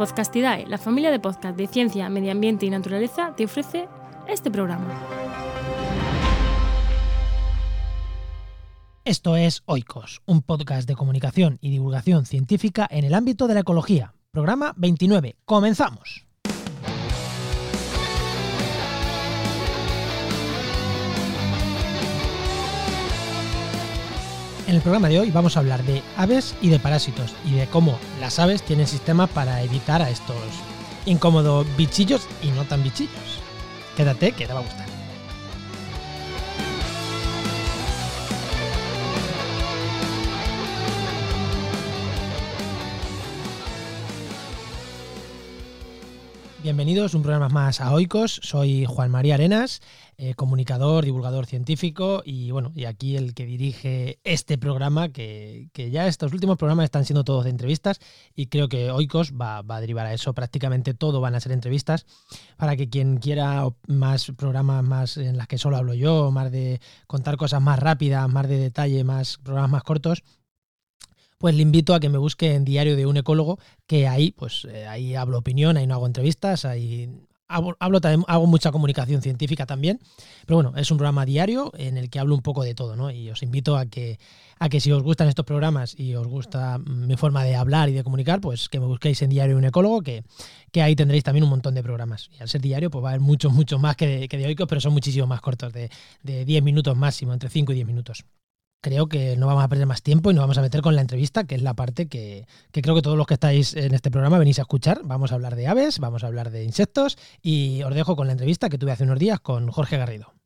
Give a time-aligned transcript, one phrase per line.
[0.00, 3.86] Podcastidae, la familia de podcast de ciencia, medio ambiente y naturaleza, te ofrece
[4.26, 4.88] este programa.
[9.04, 13.60] Esto es Oikos, un podcast de comunicación y divulgación científica en el ámbito de la
[13.60, 14.14] ecología.
[14.30, 15.36] Programa 29.
[15.44, 16.29] Comenzamos.
[24.70, 27.66] En el programa de hoy vamos a hablar de aves y de parásitos y de
[27.66, 30.36] cómo las aves tienen sistemas para evitar a estos
[31.06, 33.40] incómodos bichillos y no tan bichillos.
[33.96, 34.89] Quédate que te va a gustar.
[46.62, 48.38] Bienvenidos un programa más a Oikos.
[48.42, 49.80] Soy Juan María Arenas,
[50.18, 56.06] eh, comunicador, divulgador científico y bueno, y aquí el que dirige este programa, que, ya
[56.06, 57.98] estos últimos programas están siendo todos de entrevistas
[58.36, 60.34] y creo que Oikos va, va, a derivar a eso.
[60.34, 62.04] Prácticamente todo van a ser entrevistas
[62.58, 66.78] para que quien quiera más programas más en las que solo hablo yo, más de
[67.06, 70.22] contar cosas más rápidas, más de detalle, más programas más cortos,
[71.40, 74.66] pues le invito a que me busque en Diario de un Ecólogo, que ahí, pues
[74.70, 77.08] eh, ahí hablo opinión, ahí no hago entrevistas, ahí
[77.48, 80.00] hablo, también, hago mucha comunicación científica también,
[80.44, 83.10] pero bueno, es un programa diario en el que hablo un poco de todo, ¿no?
[83.10, 84.18] Y os invito a que,
[84.58, 87.94] a que si os gustan estos programas y os gusta mi forma de hablar y
[87.94, 90.24] de comunicar, pues que me busquéis en Diario de un Ecólogo, que,
[90.70, 92.28] que ahí tendréis también un montón de programas.
[92.38, 94.80] Y al ser diario, pues va a haber muchos, muchos más que de, que pero
[94.82, 95.90] son muchísimo más cortos, de,
[96.22, 98.26] de 10 minutos máximo, entre 5 y 10 minutos
[98.80, 101.00] creo que no vamos a perder más tiempo y nos vamos a meter con la
[101.00, 104.38] entrevista, que es la parte que, creo que todos los que estáis en este programa
[104.38, 105.00] venís a escuchar.
[105.04, 108.32] Vamos a hablar de aves, vamos a hablar de insectos y os dejo con la
[108.32, 110.39] entrevista que tuve hace unos días con Jorge Garrido.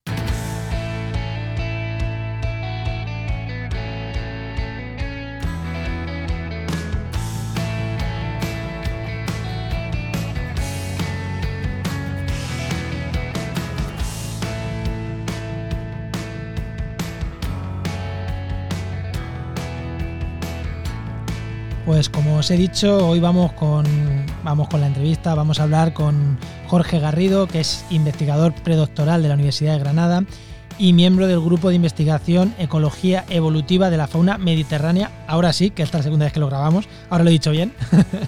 [22.04, 23.86] Pues como os he dicho, hoy vamos con,
[24.42, 29.28] vamos con la entrevista, vamos a hablar con Jorge Garrido, que es investigador predoctoral de
[29.28, 30.22] la Universidad de Granada
[30.76, 35.82] y miembro del grupo de investigación Ecología Evolutiva de la Fauna Mediterránea, ahora sí, que
[35.82, 37.72] esta es la segunda vez que lo grabamos, ahora lo he dicho bien,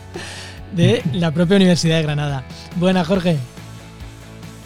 [0.75, 2.45] de la propia Universidad de Granada.
[2.77, 3.37] Buenas, Jorge.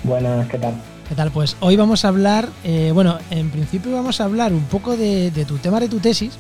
[0.05, 0.75] Buenas, ¿qué tal?
[1.09, 1.33] ¿Qué tal?
[1.33, 5.33] Pues hoy vamos a hablar, eh, bueno, en principio vamos a hablar un poco de,
[5.33, 6.39] de tu tema de tu tesis,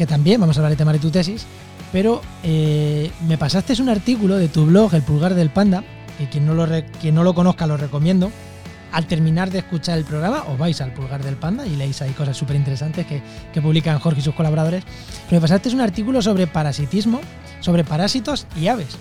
[0.00, 1.44] que también vamos a hablar de tema de tu tesis,
[1.92, 5.84] pero eh, me pasaste un artículo de tu blog, El Pulgar del Panda,
[6.16, 6.66] que quien no lo,
[7.02, 8.32] quien no lo conozca lo recomiendo.
[8.92, 12.12] Al terminar de escuchar el programa, os vais al Pulgar del Panda y leéis ahí
[12.12, 13.20] cosas súper interesantes que,
[13.52, 14.84] que, publican Jorge y sus colaboradores.
[15.28, 17.20] Pero me pasaste un artículo sobre parasitismo,
[17.60, 18.96] sobre parásitos y aves.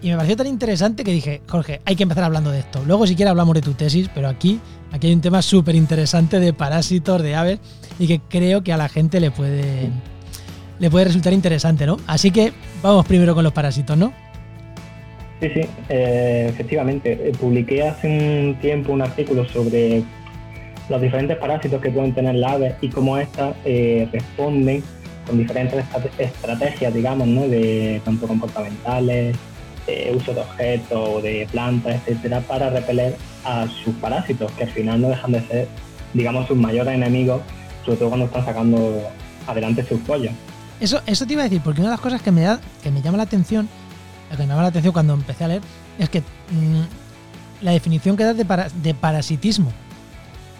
[0.00, 2.82] Y me pareció tan interesante que dije, Jorge, hay que empezar hablando de esto.
[2.86, 4.58] Luego si quieres hablamos de tu tesis, pero aquí,
[4.90, 7.58] aquí hay un tema súper interesante de parásitos, de aves,
[7.98, 9.90] y que creo que a la gente le puede,
[10.80, 11.98] le puede resultar interesante, ¿no?
[12.06, 12.52] Así que
[12.82, 14.12] vamos primero con los parásitos, ¿no?
[15.40, 17.12] Sí, sí, eh, efectivamente.
[17.12, 20.02] Eh, publiqué hace un tiempo un artículo sobre
[20.88, 24.82] los diferentes parásitos que pueden tener las aves y cómo éstas eh, responden
[25.26, 25.84] con diferentes
[26.18, 27.46] estrategias, digamos, ¿no?
[27.46, 29.36] de tanto comportamentales,
[30.14, 35.08] uso de objetos, de plantas, etcétera, para repeler a sus parásitos, que al final no
[35.08, 35.68] dejan de ser,
[36.14, 37.42] digamos, sus mayores enemigos,
[37.84, 39.02] sobre todo cuando están sacando
[39.48, 40.32] adelante sus pollos.
[40.80, 42.90] Eso, eso te iba a decir, porque una de las cosas que me, da, que
[42.90, 43.68] me llama la atención,
[44.30, 45.62] que me llama la atención cuando empecé a leer,
[45.98, 48.46] es que mm, la definición que das de,
[48.82, 49.72] de parasitismo,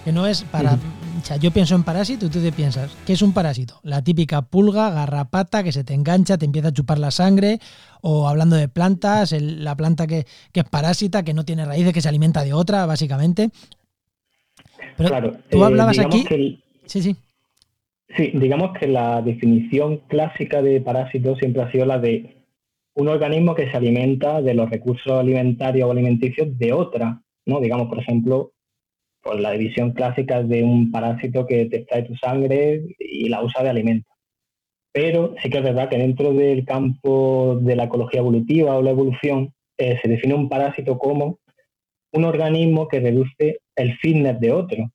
[0.04, 0.78] que no es para...
[1.20, 3.78] O sea, yo pienso en parásito y tú te piensas, ¿qué es un parásito?
[3.82, 7.60] La típica pulga, garrapata que se te engancha, te empieza a chupar la sangre,
[8.00, 12.08] o hablando de plantas, la planta que, es parásita, que no tiene raíces, que se
[12.08, 13.50] alimenta de otra, básicamente.
[14.96, 16.26] Pero claro, tú hablabas eh, aquí...
[16.86, 17.16] Sí, sí.
[18.16, 22.44] Sí, digamos que la definición clásica de parásito siempre ha sido la de
[22.94, 27.60] un organismo que se alimenta de los recursos alimentarios o alimenticios de otra, ¿no?
[27.60, 28.52] Digamos, por ejemplo,
[29.22, 33.62] pues la división clásica de un parásito que te extrae tu sangre y la usa
[33.62, 34.08] de alimento.
[34.92, 38.90] Pero sí que es verdad que dentro del campo de la ecología evolutiva o la
[38.90, 41.38] evolución eh, se define un parásito como
[42.12, 44.90] un organismo que reduce el fitness de otro.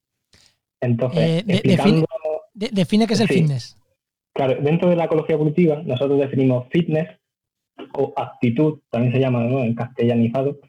[0.81, 2.06] Entonces, eh, explicando
[2.56, 3.78] define qué es el fitness.
[4.34, 7.07] Claro, dentro de la ecología evolutiva nosotros definimos fitness
[7.94, 10.60] o actitud, también se llama en castellanizado,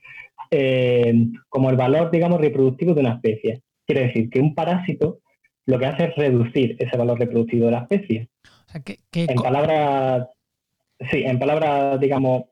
[0.51, 1.15] eh,
[1.49, 3.63] como el valor, digamos, reproductivo de una especie.
[3.87, 5.21] Quiere decir que un parásito
[5.67, 8.29] lo que hace es reducir ese valor reproductivo de la especie.
[9.13, 10.29] en palabras,
[11.11, 12.45] sí, en palabras, digamos,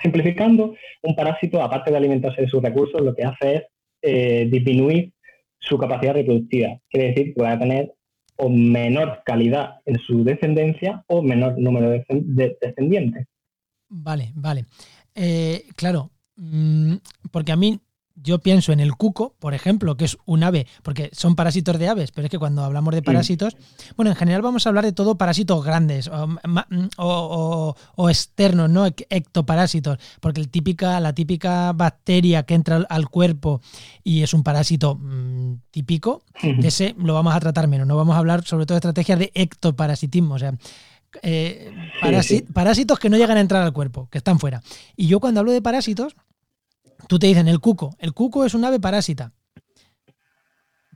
[0.00, 3.62] simplificando, un parásito, aparte de alimentarse de sus recursos, lo que hace es
[4.02, 5.12] eh, disminuir
[5.58, 6.78] su capacidad reproductiva.
[6.88, 7.94] Quiere decir que va a tener
[8.38, 13.26] o menor calidad en su descendencia o menor número de, descendientes.
[13.88, 14.64] Vale, vale.
[15.14, 16.94] Eh, claro, mm,
[17.30, 17.80] porque a mí
[18.22, 21.88] yo pienso en el cuco, por ejemplo, que es un ave, porque son parásitos de
[21.88, 23.56] aves, pero es que cuando hablamos de parásitos,
[23.96, 26.10] bueno, en general vamos a hablar de todo parásitos grandes
[26.96, 27.74] o,
[28.08, 28.86] externos, ¿no?
[28.86, 33.60] Ectoparásitos, porque el típica, la típica bacteria que entra al cuerpo
[34.04, 36.22] y es un parásito mm, típico,
[36.62, 39.30] ese lo vamos a tratar menos, no vamos a hablar sobre todo de estrategias de
[39.34, 40.54] ectoparasitismo, o sea,
[41.22, 41.72] eh,
[42.52, 44.62] parásitos que no llegan a entrar al cuerpo, que están fuera.
[44.96, 46.14] Y yo cuando hablo de parásitos,
[47.08, 47.96] Tú te dicen el cuco.
[47.98, 49.32] El cuco es un ave parásita.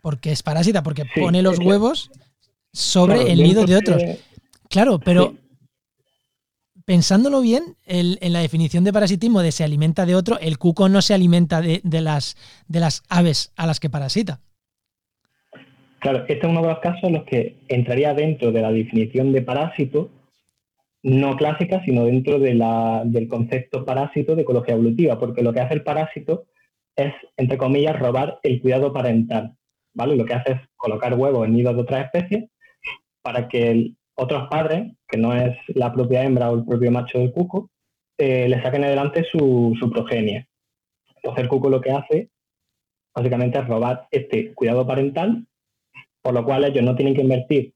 [0.00, 2.11] Porque es parásita, porque pone los huevos
[2.73, 4.03] sobre el nido de otros.
[4.69, 5.35] Claro, pero
[6.85, 11.00] pensándolo bien, en la definición de parasitismo de se alimenta de otro, el cuco no
[11.03, 12.37] se alimenta de, las,
[12.69, 14.41] de las aves a las que parasita.
[16.00, 19.32] Claro, este es uno de los casos en los que entraría dentro de la definición
[19.32, 20.11] de parásito,
[21.02, 25.82] no clásica, sino dentro del concepto parásito de ecología evolutiva, porque lo que hace el
[25.82, 26.46] parásito
[26.96, 29.56] es, entre comillas, robar el cuidado parental,
[29.94, 30.16] ¿vale?
[30.16, 32.50] Lo que hace es colocar huevos en nidos de otras especies
[33.22, 37.32] para que otros padres, que no es la propia hembra o el propio macho del
[37.32, 37.70] cuco,
[38.19, 40.46] eh, le saquen adelante su, su progenie.
[41.16, 42.31] Entonces el cuco lo que hace,
[43.14, 45.46] básicamente, es robar este cuidado parental,
[46.20, 47.75] por lo cual ellos no tienen que invertir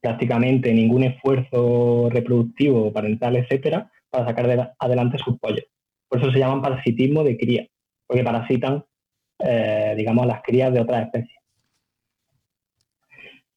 [0.00, 5.64] prácticamente ningún esfuerzo reproductivo, parental, etcétera, para sacar adelante sus pollos.
[6.08, 7.66] Por eso se llaman parasitismo de cría,
[8.06, 8.84] porque parasitan,
[9.40, 11.38] eh, digamos, las crías de otras especies.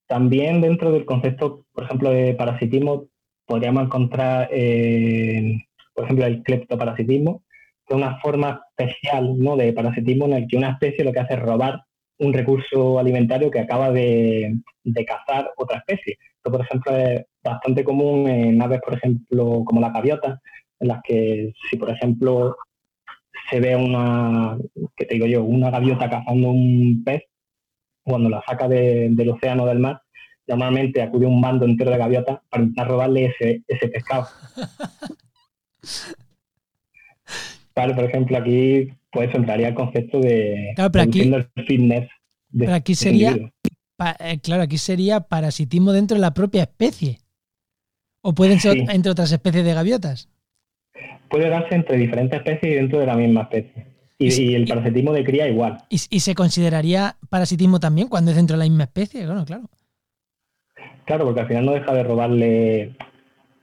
[0.08, 3.08] También dentro del concepto, por ejemplo, de parasitismo,
[3.46, 5.58] podríamos encontrar, eh,
[5.94, 7.44] por ejemplo, el cleptoparasitismo,
[7.86, 9.56] que es una forma especial ¿no?
[9.56, 11.86] de parasitismo en el que una especie lo que hace es robar
[12.22, 16.18] un recurso alimentario que acaba de, de cazar otra especie.
[16.38, 20.40] Esto, por ejemplo, es bastante común en aves, por ejemplo, como la gaviota,
[20.80, 22.56] en las que si, por ejemplo,
[23.50, 24.56] se ve una,
[24.96, 27.24] que te digo yo, una gaviota cazando un pez,
[28.04, 30.02] cuando la saca del océano del mar,
[30.48, 34.28] normalmente acude un bando entero de gaviotas para intentar robarle ese, ese pescado.
[37.76, 40.92] vale, por ejemplo, aquí pues entraría el concepto de, claro,
[41.68, 42.10] fitness.
[42.58, 43.36] pero aquí sería,
[44.20, 47.20] eh, claro, aquí sería parasitismo dentro de la propia especie.
[48.24, 50.30] ¿O pueden ser entre otras especies de gaviotas?
[51.30, 53.88] Puede darse entre diferentes especies y dentro de la misma especie.
[54.20, 55.80] Y, el parasitismo de cría igual.
[55.90, 59.26] ¿Y, se consideraría parasitismo también cuando es dentro de la misma especie?
[59.26, 59.64] Bueno, claro.
[61.06, 62.96] Claro, porque al final no deja de robarle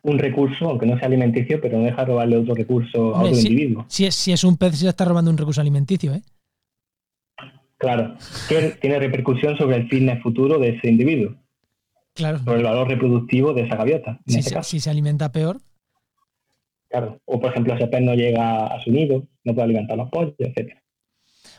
[0.03, 3.37] un recurso, aunque no sea alimenticio, pero no deja de robarle otro recurso a otro
[3.37, 3.85] individuo.
[3.89, 6.23] Si es, si es un pez, se le está robando un recurso alimenticio, ¿eh?
[7.79, 8.17] Claro,
[8.49, 11.37] que tiene repercusión sobre el fitness futuro de ese individuo.
[12.13, 12.39] Claro.
[12.41, 14.21] Sobre el valor reproductivo de esa gaviota.
[14.27, 15.61] Si, este se, si se alimenta peor.
[16.91, 17.21] Claro.
[17.25, 20.35] O por ejemplo, ese pez no llega a su nido, no puede alimentar los pollos,
[20.39, 20.77] etc.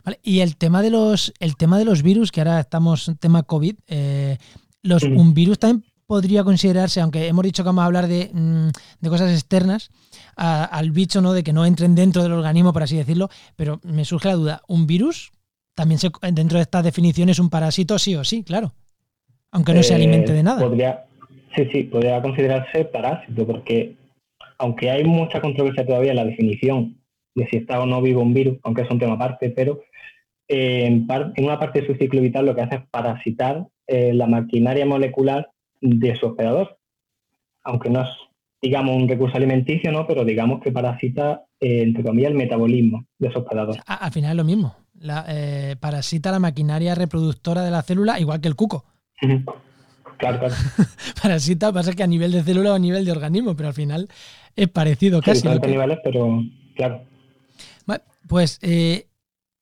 [0.04, 0.20] Vale.
[0.22, 3.44] Y el tema de los, el tema de los virus, que ahora estamos en tema
[3.44, 4.38] COVID, eh,
[4.82, 8.70] los, un virus también podría considerarse, aunque hemos dicho que vamos a hablar de, mm,
[9.00, 9.92] de cosas externas,
[10.36, 11.34] al bicho, ¿no?
[11.34, 14.62] De que no entren dentro del organismo, por así decirlo, pero me surge la duda,
[14.68, 15.32] ¿un virus
[15.76, 18.72] también se, dentro de esta definición es un parásito sí o sí, claro.
[19.52, 20.60] Aunque no se alimente de nada.
[20.60, 21.06] Podría,
[21.56, 23.96] sí, sí, podría considerarse parásito, porque
[24.58, 26.98] aunque hay mucha controversia todavía en la definición
[27.36, 29.84] de si está o no vivo un virus, aunque es un tema aparte, pero
[30.48, 31.08] eh, en,
[31.38, 35.52] una parte de su ciclo vital lo que hace es parasitar eh, la maquinaria molecular
[35.82, 36.78] de su hospedador.
[37.64, 38.10] Aunque no es,
[38.62, 40.08] digamos, un recurso alimenticio, ¿no?
[40.08, 43.78] Pero digamos que parasita, eh, entre comillas, el metabolismo de su hospedador.
[43.86, 48.42] al final es lo mismo la, eh, parasita la maquinaria reproductora de la célula, igual
[48.42, 48.86] que el cuco.
[50.18, 50.56] Claro, claro.
[51.22, 54.10] parasita pasa que a nivel de célula o a nivel de organismo, pero al final
[54.56, 55.42] es parecido casi.
[55.42, 56.44] Sí, niveles, pero
[56.76, 57.04] claro.
[58.28, 59.08] Pues eh,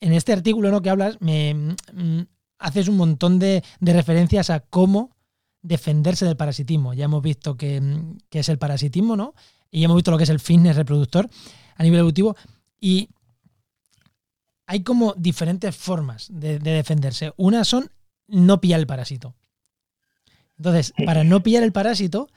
[0.02, 0.82] en este artículo ¿no?
[0.82, 2.22] que hablas, me mm,
[2.60, 5.16] haces un montón de, referencias a cómo
[5.68, 6.94] defenderse del parasitismo.
[6.94, 9.34] Ya hemos visto que, mm, que, es el parasitismo, ¿no?
[9.70, 11.30] Y ya hemos visto lo que es el fitness reproductor
[11.76, 12.36] a nivel evolutivo.
[12.80, 13.10] Y
[14.68, 17.34] hay como diferentes formas de, defenderse.
[17.38, 17.90] Una son
[18.28, 19.36] no pillar el parásito.
[20.58, 22.30] Entonces, para no pillar el parásito,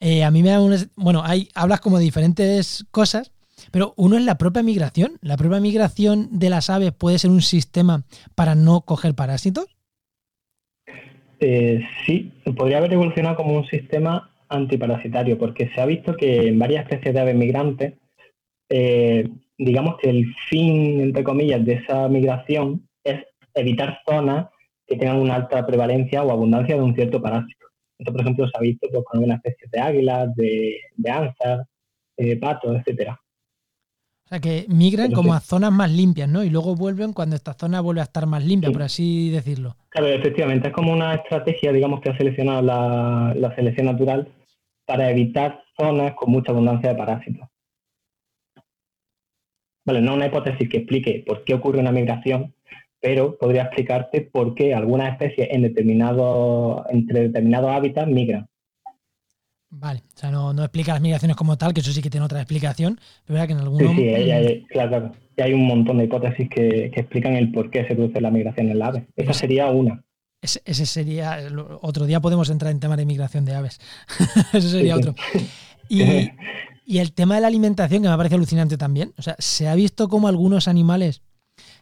[0.00, 0.90] eh, a mí me da un...
[0.96, 3.30] Bueno, hay, hablas como de diferentes cosas,
[3.70, 5.18] pero uno es la propia migración.
[5.20, 8.04] ¿La propia migración de las aves puede ser un sistema
[8.34, 9.66] para no coger parásitos?
[11.42, 16.58] Eh, sí, podría haber evolucionado como un sistema antiparasitario, porque se ha visto que en
[16.58, 17.94] varias especies de aves migrantes
[18.74, 23.22] eh, digamos que el fin, entre comillas, de esa migración es
[23.54, 24.48] evitar zonas
[24.86, 27.66] que tengan una alta prevalencia o abundancia de un cierto parásito.
[27.98, 31.66] Esto, por ejemplo, se ha visto pues, con algunas especies de águilas, de, de ansas,
[32.16, 33.20] eh, patos, etcétera.
[34.32, 36.42] O sea, que migran como a zonas más limpias, ¿no?
[36.42, 39.76] Y luego vuelven cuando esta zona vuelve a estar más limpia, por así decirlo.
[39.90, 44.32] Claro, efectivamente, es como una estrategia, digamos, que ha seleccionado la, la selección natural
[44.86, 47.46] para evitar zonas con mucha abundancia de parásitos.
[49.84, 52.54] Vale, no una hipótesis que explique por qué ocurre una migración,
[53.02, 58.46] pero podría explicarte por qué algunas especies en determinado, entre determinados hábitats migran.
[59.74, 62.40] Vale, o sea, no, explica las migraciones como tal, que eso sí que tiene otra
[62.40, 66.04] explicación, pero verdad que en algún Sí, sí, hay, claro, Y hay un montón de
[66.04, 69.06] hipótesis que, explican el por qué se produce la migración en la ave.
[69.16, 70.04] Esa sería una.
[70.42, 71.38] Ese, sería,
[71.80, 73.80] otro día podemos entrar en tema de migración de aves.
[74.52, 75.14] Eso sería otro.
[75.88, 76.02] Y,
[76.84, 79.14] y el tema de la alimentación, que me parece alucinante también.
[79.16, 81.22] O sea, se ha visto como algunos animales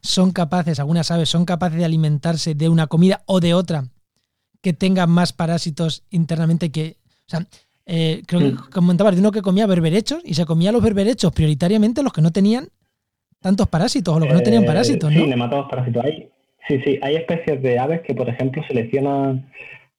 [0.01, 3.89] son capaces, algunas aves son capaces de alimentarse de una comida o de otra
[4.63, 6.99] que tenga más parásitos internamente que.
[7.27, 7.47] O sea,
[7.93, 12.05] eh, creo que comentabas de uno que comía berberechos y se comía los berberechos prioritariamente
[12.05, 12.69] los que no tenían
[13.41, 15.21] tantos parásitos o los que no tenían eh, parásitos, ¿no?
[15.21, 16.05] Sí, nematodos parásitos.
[16.05, 16.31] Hay,
[16.69, 19.51] sí, sí, hay especies de aves que, por ejemplo, seleccionan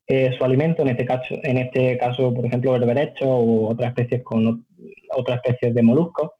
[0.08, 4.24] eh, su alimento, en este caso, en este caso, por ejemplo, berberechos o otras especies
[4.24, 4.66] con
[5.14, 6.32] otras especies de moluscos,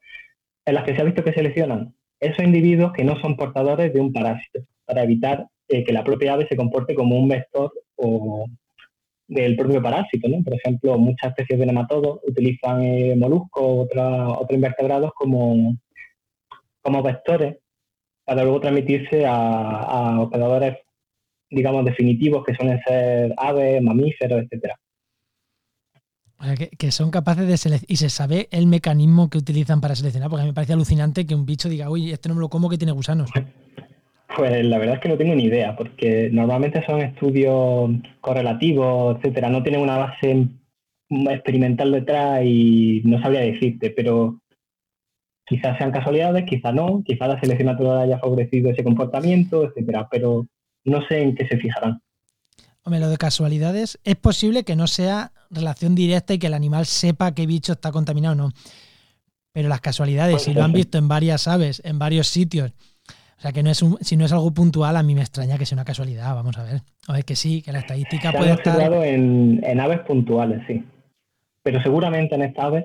[0.64, 4.00] en las que se ha visto que seleccionan esos individuos que no son portadores de
[4.00, 8.46] un parásito, para evitar eh, que la propia ave se comporte como un vector o
[9.32, 10.28] del propio parásito.
[10.28, 10.42] ¿no?
[10.42, 15.76] Por ejemplo, muchas especies de nematodos utilizan eh, moluscos o otros invertebrados como,
[16.82, 17.56] como vectores
[18.24, 20.78] para luego transmitirse a, a hospedadores,
[21.50, 24.78] digamos, definitivos que suelen ser aves, mamíferos, etcétera.
[26.38, 27.92] O sea, que, son capaces de seleccionar.
[27.92, 31.26] Y se sabe el mecanismo que utilizan para seleccionar, porque a mí me parece alucinante
[31.26, 33.30] que un bicho diga, uy, este no me lo como que tiene gusanos.
[34.36, 39.50] Pues la verdad es que no tengo ni idea, porque normalmente son estudios correlativos, etcétera.
[39.50, 40.48] No tienen una base
[41.10, 44.40] experimental detrás y no sabría decirte, pero
[45.44, 50.46] quizás sean casualidades, quizás no, quizás la selección natural haya favorecido ese comportamiento, etcétera, pero
[50.84, 52.00] no sé en qué se fijarán.
[52.84, 56.86] Hombre, lo de casualidades, es posible que no sea relación directa y que el animal
[56.86, 58.52] sepa qué bicho está contaminado o no.
[59.52, 62.72] Pero las casualidades, si lo han visto en varias aves, en varios sitios,
[63.42, 65.58] o sea que no es un, si no es algo puntual, a mí me extraña
[65.58, 66.82] que sea una casualidad, vamos a ver.
[67.08, 68.92] A ver que sí, que la estadística puede estar.
[69.04, 70.84] En, en aves puntuales, sí.
[71.64, 72.84] Pero seguramente en estas aves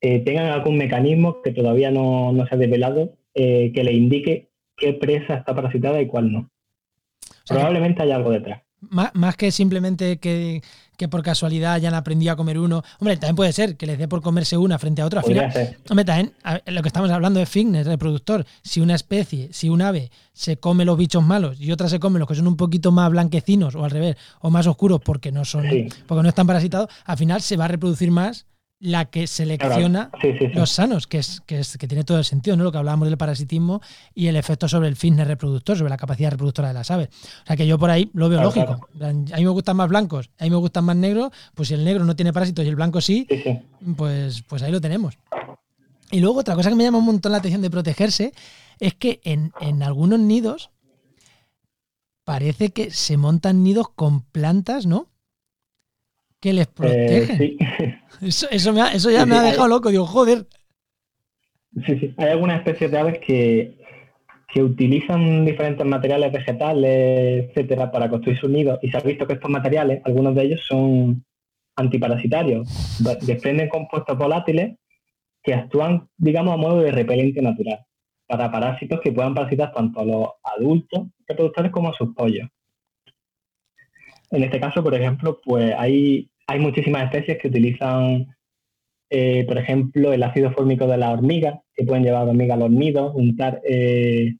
[0.00, 4.92] eh, tengan algún mecanismo que todavía no, se ha develado eh, que le indique qué
[4.92, 6.48] presa está parasitada y cuál no.
[7.48, 8.62] Probablemente haya algo detrás.
[8.80, 10.62] Más, que simplemente que,
[11.06, 12.82] por casualidad hayan aprendido a comer uno.
[12.98, 15.20] Hombre, también puede ser que les dé por comerse una frente a otra.
[15.20, 16.32] Al final, hombre, también
[16.66, 18.44] lo que estamos hablando es fitness, reproductor.
[18.62, 22.18] Si una especie, si un ave se come los bichos malos y otra se come
[22.18, 25.44] los que son un poquito más blanquecinos o al revés, o más oscuros porque no
[25.44, 25.66] son,
[26.06, 28.46] porque no están parasitados, al final se va a reproducir más
[28.80, 30.10] la que selecciona
[30.54, 32.62] los sanos, que es, que es que tiene todo el sentido, ¿no?
[32.62, 33.80] Lo que hablábamos del parasitismo
[34.14, 37.08] y el efecto sobre el fitness reproductor, sobre la capacidad reproductora de las aves.
[37.42, 38.88] O sea que yo por ahí lo veo lógico.
[39.00, 41.84] A mí me gustan más blancos, a mí me gustan más negros, pues si el
[41.84, 43.26] negro no tiene parásitos y el blanco sí,
[43.96, 45.18] pues, pues ahí lo tenemos.
[46.10, 48.32] Y luego otra cosa que me llama un montón la atención de protegerse
[48.78, 50.70] es que en, en algunos nidos
[52.24, 55.08] parece que se montan nidos con plantas, ¿no?
[56.40, 57.58] Que les eh, protegen.
[58.20, 60.46] Eso, eso, me eso ya me ha dejado loco, digo, joder.
[61.86, 62.14] Sí, sí.
[62.16, 63.78] Hay algunas especies de aves que,
[64.52, 68.80] que utilizan diferentes materiales vegetales, etcétera, para construir sus nidos.
[68.82, 71.24] Y se ha visto que estos materiales, algunos de ellos son
[71.76, 72.68] antiparasitarios.
[73.24, 74.76] Desprenden compuestos volátiles
[75.42, 77.86] que actúan, digamos, a modo de repelente natural
[78.26, 82.48] para parásitos que puedan parasitar tanto a los adultos reproductores como a sus pollos.
[84.30, 88.34] En este caso, por ejemplo, pues hay hay muchísimas especies que utilizan,
[89.10, 92.70] eh, por ejemplo, el ácido fórmico de la hormiga, que pueden llevar hormigas a los
[92.70, 94.34] nidos, untar eh,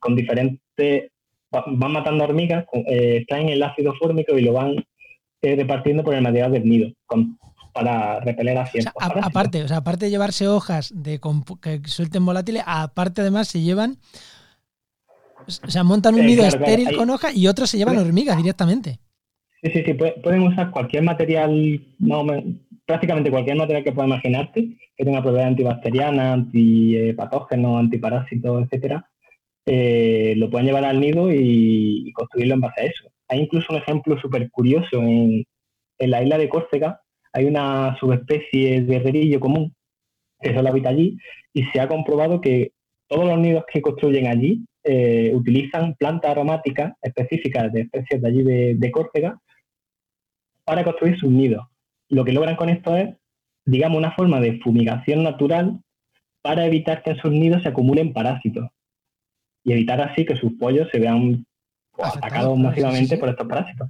[0.00, 1.12] con diferentes,
[1.50, 4.84] van matando hormigas, eh, extraen el ácido fórmico y lo van
[5.40, 6.90] repartiendo por el material del nido,
[7.72, 11.20] para repeler a ciertos Aparte, o sea, aparte de llevarse hojas de
[11.60, 13.98] que suelten volátiles, aparte además se llevan,
[15.46, 18.98] o sea, montan un nido estéril con hojas y otros se llevan hormigas directamente.
[19.64, 21.80] Sí, sí, sí, pueden usar cualquier material,
[22.84, 29.08] prácticamente cualquier material que pueda imaginarte, que tenga propiedades antibacterianas, antipatógenos, antiparásitos, etcétera.
[29.64, 33.10] Eh, lo pueden llevar al nido y, construirlo en base a eso.
[33.28, 35.46] Hay incluso un ejemplo súper curioso en,
[35.98, 37.00] la isla de Córcega,
[37.32, 39.74] hay una subespecie de herrerillo común
[40.42, 41.16] que solo habita allí,
[41.54, 42.72] y se ha comprobado que
[43.08, 48.42] todos los nidos que construyen allí eh, utilizan plantas aromáticas específicas de especies de allí
[48.42, 49.40] de, Córcega
[50.64, 51.66] para construir sus nidos.
[52.08, 53.14] Lo que logran con esto es,
[53.64, 55.80] digamos, una forma de fumigación natural
[56.42, 58.68] para evitar que en sus nidos se acumulen parásitos
[59.64, 61.46] y evitar así que sus pollos se vean
[61.98, 63.88] atacados masivamente por estos parásitos.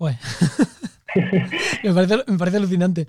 [1.84, 1.94] me,
[2.38, 3.06] parece, alucinante.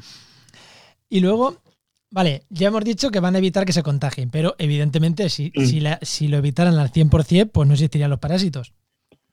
[1.09, 1.61] Y luego,
[2.09, 5.65] vale, ya hemos dicho que van a evitar que se contagien, pero evidentemente si, mm.
[6.01, 8.73] si, lo evitaran al 100%, pues no existirían los parásitos.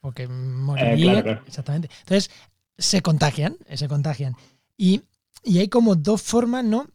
[0.00, 1.26] Porque morirían.
[1.26, 1.88] Eh, exactamente.
[2.00, 2.30] Entonces,
[2.78, 4.34] se contagian, eh, se contagian.
[4.76, 5.02] Y,
[5.44, 6.86] hay como dos formas, ¿no?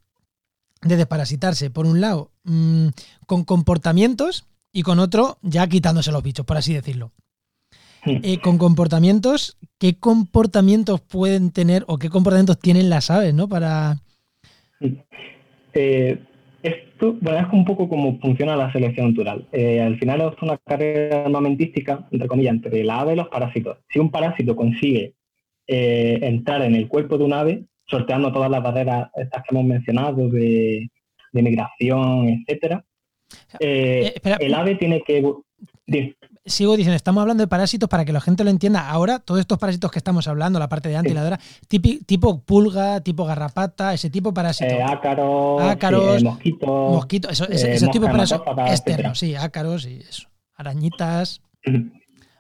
[0.82, 1.70] De desparasitarse.
[1.70, 2.88] Por un lado, mm,
[3.26, 7.12] con comportamientos y con otro, ya quitándose los bichos, por así decirlo.
[8.06, 13.48] Eh, con comportamientos, ¿qué comportamientos pueden tener o qué comportamientos tienen las aves, ¿no?
[13.48, 13.98] Para.
[15.74, 16.20] Eh,
[16.64, 19.48] esto, bueno, es un poco como funciona la selección natural.
[19.54, 23.78] Eh, al final es una carrera armamentística, entre comillas, entre la ave y los parásitos.
[23.90, 25.14] Si un parásito consigue
[25.68, 30.30] entrar en el cuerpo de un ave, sorteando todas las barreras estas que hemos mencionado
[30.30, 30.90] de,
[31.32, 32.86] migración, etcétera,
[33.60, 35.24] el ave tiene que
[36.46, 38.90] sigo diciendo, estamos hablando de parásitos para que la gente lo entienda.
[38.90, 41.40] Ahora, todos estos parásitos que estamos hablando, la parte de antes y la
[42.06, 44.74] tipo pulga, tipo garrapata, ese tipo de parásitos.
[44.74, 46.92] Eh, ácaros, ácaros eh, mosquitos.
[46.92, 50.28] Mosquitos, eso, ese, eh, tipo de parásitos externos, sí, ácaros y eso.
[50.56, 51.42] Arañitas.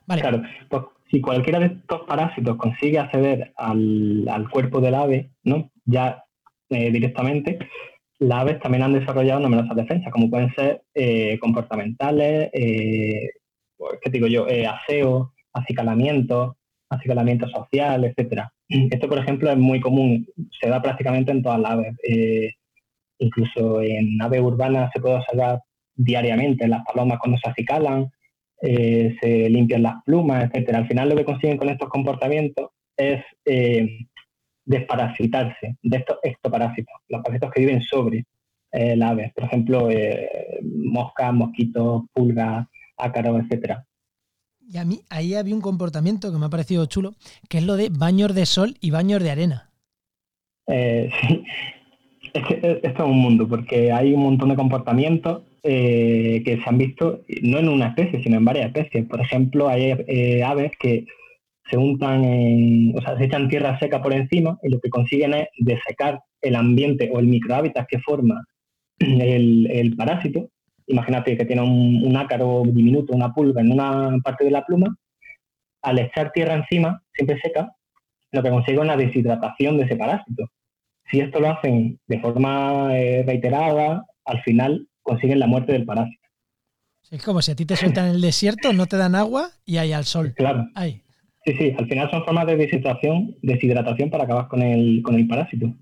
[0.05, 0.21] Vale.
[0.21, 5.69] Claro, pues si cualquiera de estos parásitos consigue acceder al, cuerpo del ave, ¿no?
[5.85, 6.23] Ya
[6.69, 7.59] directamente,
[8.17, 10.81] las aves también han desarrollado numerosas defensas, como pueden ser
[11.39, 12.49] comportamentales,
[13.83, 14.47] pues, ¿qué digo yo?
[14.47, 16.57] Eh, aseo, acicalamiento,
[16.89, 18.53] acicalamiento social, etcétera.
[18.69, 20.25] Esto, por ejemplo, es muy común,
[20.59, 21.95] se da prácticamente en todas las aves.
[22.07, 22.51] Eh,
[23.19, 25.59] incluso en aves urbanas se puede observar
[25.95, 28.09] diariamente, las palomas cuando se acicalan,
[28.63, 30.79] eh, se limpian las plumas, etcétera.
[30.79, 33.23] Al final lo que consiguen con estos comportamientos es
[34.65, 38.25] desparasitarse de estos ectoparásitos, los parásitos que viven sobre
[38.71, 39.31] la ave.
[39.35, 39.89] Por ejemplo,
[40.63, 43.85] moscas, mosquitos, pulgas, ácaros, etcétera.
[44.69, 47.13] Y a mí ahí había un comportamiento que me ha parecido chulo,
[47.49, 49.69] que es lo de baños de sol y baños de arena.
[50.67, 51.43] Eh, sí,
[52.33, 56.63] es que esto es un mundo, porque hay un montón de comportamientos eh, que se
[56.65, 59.05] han visto no en una especie, sino en varias especies.
[59.05, 61.05] Por ejemplo, hay eh, aves que
[61.69, 65.33] se untan, en, o sea, se echan tierra seca por encima y lo que consiguen
[65.33, 68.43] es desecar el ambiente o el microhábitat que forma
[68.99, 70.49] el parásito
[70.87, 74.95] imagínate que tiene un, ácaro diminuto, una pulga en una parte de la pluma,
[75.81, 77.75] al echar tierra encima, siempre seca,
[78.31, 80.49] lo que consigue es una deshidratación de ese parásito.
[81.11, 86.27] Si esto lo hacen de forma eh, reiterada, al final consiguen la muerte del parásito.
[87.11, 89.77] Es como si a ti te sueltan en el desierto, no te dan agua y
[89.77, 90.33] hay al sol.
[90.35, 90.67] Claro.
[91.45, 95.27] Sí, sí, al final son formas de deshidratación, deshidratación para acabar con el, con el
[95.27, 95.75] parásito.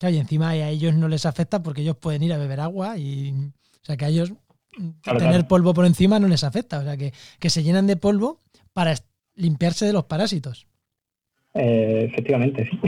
[0.00, 3.30] y encima a ellos no les afecta porque ellos pueden ir a beber agua y
[3.30, 4.32] o sea que a ellos
[5.02, 6.78] tener polvo por encima no les afecta.
[6.78, 7.12] O sea que,
[7.50, 8.38] se llenan de polvo
[8.72, 8.94] para
[9.34, 10.66] limpiarse de los parásitos.
[11.54, 12.78] Eh, efectivamente, sí.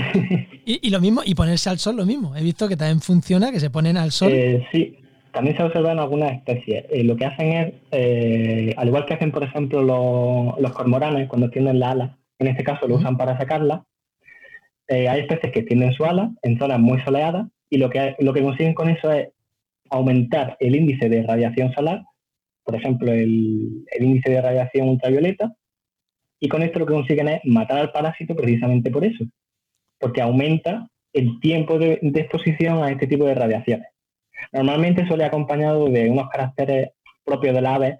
[0.83, 2.35] Y, lo mismo, y ponerse al sol lo mismo.
[2.35, 4.33] He visto que también funciona, que se ponen al sol.
[4.33, 4.99] Eh, sí,
[5.33, 6.87] también se observa en algunas especies.
[6.91, 7.53] Eh, lo que hacen
[7.93, 12.65] es, al igual que hacen, por ejemplo, los, cormoranes cuando tienden la ala, en este
[12.65, 13.85] caso lo usan para sacarla,
[14.89, 18.43] hay especies que tienden su ala en zonas muy soleadas y lo que, lo que
[18.43, 19.29] consiguen con eso es
[19.91, 22.03] aumentar el índice de radiación solar,
[22.65, 25.55] por ejemplo, el, índice de radiación ultravioleta,
[26.45, 29.25] y con esto lo que consiguen es matar al parásito precisamente por eso,
[29.99, 33.87] porque aumenta el tiempo de, exposición a este tipo de radiaciones.
[34.53, 36.91] Normalmente suele acompañado de unos caracteres
[37.25, 37.99] propios del ave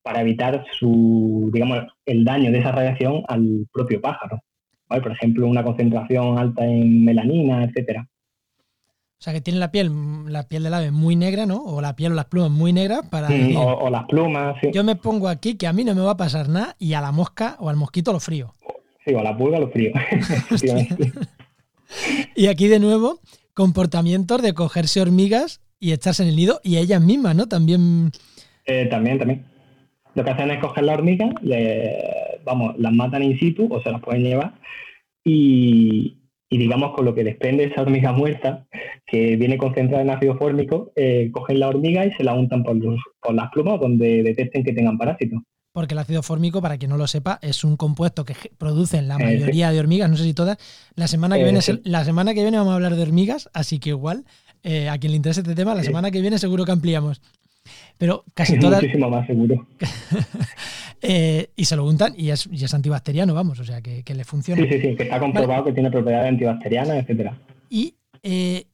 [0.00, 4.40] para evitar su, digamos, el daño de esa radiación al propio pájaro.
[4.86, 8.06] Por ejemplo, una concentración alta en melanina, etcétera.
[9.18, 9.90] O sea, que tiene la piel,
[10.30, 11.62] la piel del ave muy negra, ¿no?
[11.62, 13.28] O la piel o las plumas muy negras para.
[13.28, 14.68] o, las plumas, sí.
[14.72, 17.00] Yo me pongo aquí que a mí no me va a pasar nada y a
[17.00, 18.52] la mosca o al mosquito lo frío.
[19.04, 19.92] Sí, o a la pulga lo frío.
[22.36, 23.20] y aquí de nuevo,
[23.54, 27.48] comportamientos de cogerse hormigas y echarse en el nido y ellas mismas, ¿no?
[27.48, 28.10] También.
[28.66, 29.46] Eh, también, también.
[30.14, 31.30] Lo que hacen es coger la hormiga,
[32.44, 34.54] vamos, las matan in situ o se las pueden llevar
[35.24, 36.16] y,
[36.48, 38.66] y digamos con lo que desprende esa hormiga muerta,
[39.06, 42.76] que viene concentrada en ácido fórmico, eh, cogen la hormiga y se la untan por,
[42.76, 45.42] las plumas donde detecten que tengan parásitos.
[45.72, 49.18] porque el ácido fórmico, para quien no lo sepa, es un compuesto que producen la
[49.18, 50.58] mayoría de hormigas, no sé si todas.
[50.94, 53.90] La semana que viene la semana que viene vamos a hablar de hormigas, así que
[53.90, 54.24] igual
[54.90, 57.20] a quien le interese este tema, la semana que viene seguro que ampliamos.
[57.98, 58.82] Pero casi todas.
[58.82, 59.66] Muchísimo más seguro.
[61.02, 64.24] Eh, y se lo untan y es, y es, antibacteriano, vamos, o sea, que, le
[64.24, 64.62] funciona.
[64.62, 67.38] Sí, sí, sí, que está comprobado que tiene propiedades antibacterianas, etcétera.
[67.68, 68.64] Y, eh,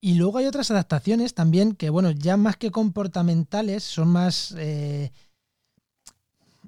[0.00, 4.54] y luego hay otras adaptaciones también que, bueno, ya más que comportamentales, son más.
[4.58, 5.10] Eh,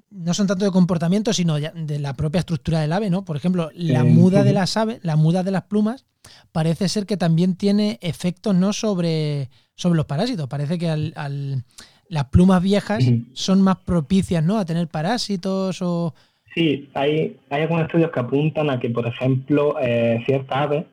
[0.09, 3.23] no son tanto de comportamiento, sino de la propia estructura del ave, ¿no?
[3.23, 6.05] Por ejemplo, la muda de las aves, la muda de las plumas,
[6.51, 10.49] parece ser que también tiene efectos no sobre, sobre los parásitos.
[10.49, 11.63] Parece que al,
[12.09, 14.57] las plumas viejas son más propicias ¿no?
[14.57, 16.13] a tener parásitos o...
[16.53, 20.85] Sí, hay, hay algunos estudios que apuntan a que, por ejemplo, eh, ciertas aves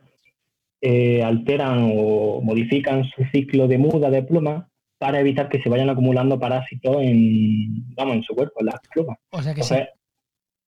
[0.81, 4.67] eh, alteran o modifican su ciclo de muda de plumas
[4.99, 9.19] para evitar que se vayan acumulando parásitos en, vamos, en su cuerpo, en las plumas.
[9.31, 9.63] O sea que,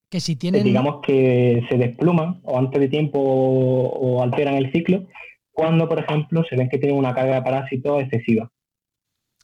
[0.09, 0.63] que si tienen...
[0.63, 5.05] Digamos que se despluman o antes de tiempo o alteran el ciclo
[5.51, 8.49] cuando, por ejemplo, se ven que tienen una carga de parásitos excesiva.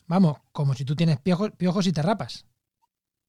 [0.08, 2.46] Vamos, como si tú tienes piojos, piojos y te rapas.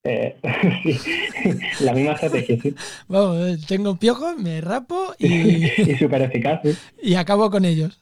[0.05, 0.37] Eh,
[1.81, 2.75] la misma estrategia, sí.
[3.09, 5.65] Vamos, eh, tengo piojos, me rapo y.
[5.91, 6.61] y súper eficaz,
[7.03, 8.01] Y acabo con ellos.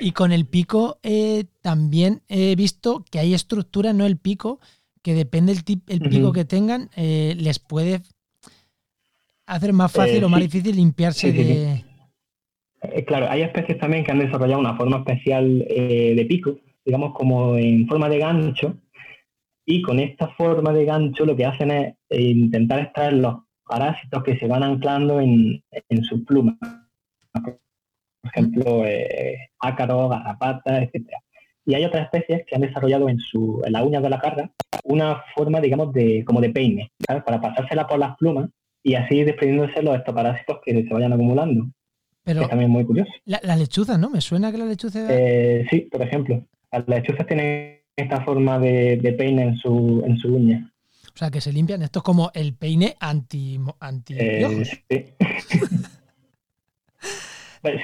[0.00, 4.60] y con el pico eh, también he visto que hay estructuras, no el pico,
[5.02, 8.02] que depende del el pico que tengan, les puede
[9.46, 11.84] hacer más fácil o más difícil limpiarse de
[12.82, 17.14] eh, claro, hay especies también que han desarrollado una forma especial eh, de pico, digamos
[17.14, 18.76] como en forma de gancho,
[19.64, 24.22] y con esta forma de gancho lo que hacen es eh, intentar extraer los parásitos
[24.22, 26.56] que se van anclando en, en sus plumas.
[27.32, 27.58] Por
[28.24, 28.82] ejemplo,
[29.58, 31.08] ácaros, garrapatas, etc.
[31.64, 34.50] Y hay otras especies que han desarrollado en, su, en las uñas de la carga
[34.84, 38.50] una forma, digamos, de, como de peine, para pasársela por las plumas
[38.82, 41.66] y así desprendiéndose los estos parásitos que se vayan acumulando.
[42.24, 43.10] Pero también muy curioso.
[43.24, 44.10] las lechuzas, ¿no?
[44.10, 45.08] Me suena que las lechuzas...
[45.10, 46.44] Eh, sí, por ejemplo.
[46.70, 50.72] Las lechuzas tienen esta forma de, peine en su, en su uña.
[51.14, 51.82] O sea, que se limpian.
[51.82, 54.82] Esto es como el peine anti, anti eh, sí.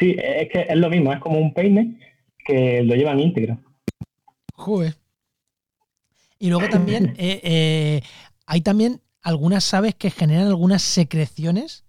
[0.00, 1.12] sí, es que es lo mismo.
[1.12, 1.98] Es como un peine
[2.44, 3.58] que lo llevan íntegro.
[4.54, 4.94] Joder.
[6.38, 8.00] Y luego también eh,
[8.46, 11.84] hay también algunas aves que generan algunas secreciones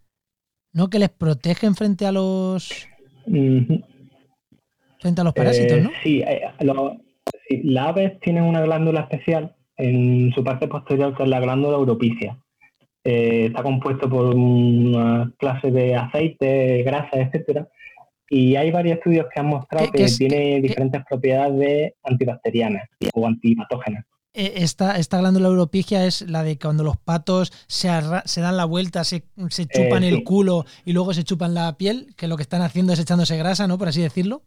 [0.74, 0.90] ¿no?
[0.90, 2.88] Que les protegen frente a los.
[3.26, 5.92] Frente a los parásitos, eh, ¿no?
[6.04, 6.24] Sí,
[7.50, 11.78] eh, las aves tienen una glándula especial en su parte posterior, que es la glándula
[11.78, 12.38] europicia.
[13.04, 17.68] Eh, está compuesto por una clase de aceite, grasa, etcétera.
[18.30, 24.06] Y hay varios estudios que han mostrado que tiene diferentes propiedades antibacterianas o antipatógenas.
[24.34, 27.90] Eh, esta, esta glándula europigia es la de cuando los patos se,
[28.26, 32.14] se dan la vuelta, se, chupan eh, el culo y luego se chupan la piel,
[32.16, 33.80] que lo que están haciendo es echándose grasa, ¿no?
[33.80, 34.44] Por así decirlo.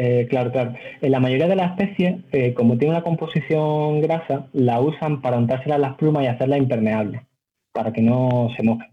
[0.00, 0.74] Eh, claro, claro.
[1.00, 2.22] En la mayoría de las especies,
[2.54, 7.26] como tiene una composición grasa, la usan para untársela a las plumas y hacerla impermeable,
[7.72, 8.88] para que no se mojen.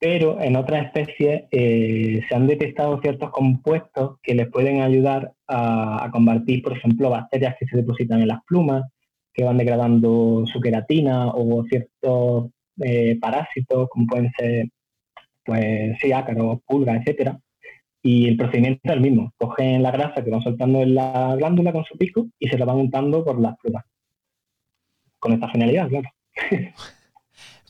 [0.00, 6.62] Pero en otras especies se han detectado ciertos compuestos que les pueden ayudar a combatir,
[6.62, 8.82] por ejemplo, bacterias que se depositan en las plumas
[9.34, 14.68] que van degradando su queratina o ciertos eh, parásitos, como pueden ser,
[15.44, 17.38] pues sí, ácaros, pulgas, etcétera.
[18.04, 19.32] Y el procedimiento es el mismo.
[19.38, 22.66] Cogen la grasa que van soltando en la glándula con su pico y se la
[22.66, 23.84] van untando por las plumas.
[25.18, 26.08] Con esta finalidad, claro.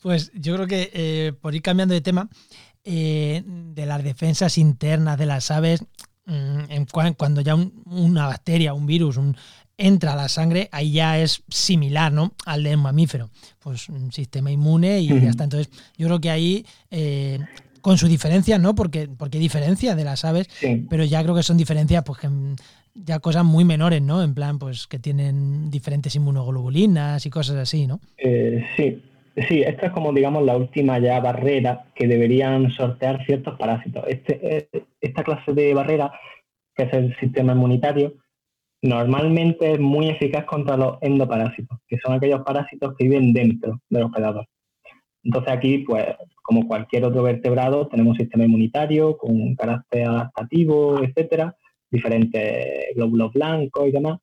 [0.01, 2.29] Pues yo creo que eh, por ir cambiando de tema,
[2.83, 5.83] eh, de las defensas internas de las aves,
[6.27, 9.35] mm, en cuando ya una bacteria, un virus, un,
[9.77, 12.33] entra a la sangre, ahí ya es similar ¿no?
[12.45, 13.29] al de un mamífero.
[13.59, 15.43] Pues un sistema inmune y ya está.
[15.43, 17.39] Entonces, yo creo que ahí, eh,
[17.85, 18.73] con su diferencia, ¿no?
[18.73, 20.49] Porque, porque hay diferencia de las aves,
[20.89, 22.27] pero ya creo que son diferencias, pues que
[22.95, 24.23] ya cosas muy menores, ¿no?
[24.23, 27.99] En plan, pues que tienen diferentes inmunoglobulinas y cosas así, ¿no?
[28.17, 29.03] Eh, sí,
[29.47, 34.03] sí, esta es como, digamos, la última ya barrera que deberían sortear ciertos parásitos.
[34.07, 34.67] Este, eh,
[34.99, 36.11] esta clase de barrera,
[36.75, 38.15] que es el sistema inmunitario,
[38.81, 44.05] normalmente es muy eficaz contra los endoparásitos, que son aquellos parásitos que viven dentro del
[44.05, 44.47] hospedador.
[45.25, 46.05] Entonces aquí, pues,
[46.43, 51.55] como cualquier otro vertebrado, tenemos un sistema inmunitario con un carácter adaptativo, etcétera,
[51.89, 54.19] diferentes glóbulos blancos y demás.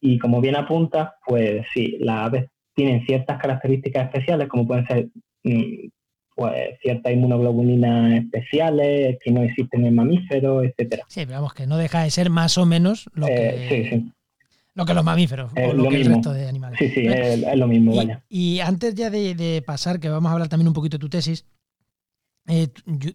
[0.00, 5.08] Y como bien apunta, pues sí, las aves tienen ciertas características especiales, como pueden ser
[5.44, 5.88] mm,
[6.34, 11.04] pues ciertas inmunoglobulinas especiales que no existen en mamíferos, etcétera.
[11.08, 13.84] Sí, pero vamos, que no deja de ser más o menos lo eh, que...
[13.84, 14.12] Sí, sí.
[14.74, 16.78] Lo que los mamíferos o lo, que el resto de animales.
[16.78, 18.22] Sí, sí, es, lo mismo, vaya.
[18.28, 21.44] Y antes ya de, pasar, que vamos a hablar también un poquito de tu tesis,
[22.48, 22.68] eh,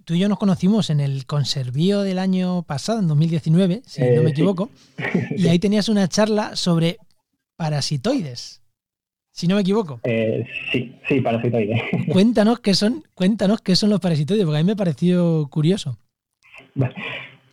[0.06, 4.24] tú y yo nos conocimos en el Conservío del año pasado, en 2019, si no
[4.24, 4.70] me equivoco,
[5.36, 6.98] y ahí tenías una charla sobre
[7.58, 8.62] parasitoides
[9.38, 10.00] si no me equivoco.
[10.04, 11.80] Eh, sí, sí, parasitoides.
[12.12, 16.00] Cuéntanos qué son, cuéntanos qué son los parasitoides, porque a mí me pareció curioso.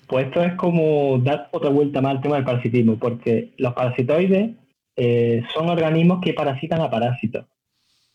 [0.07, 4.51] Pues esto es como dar otra vuelta más al tema del parasitismo, porque los parasitoides
[4.97, 7.47] eh, son organismos que parasitan a parásitos.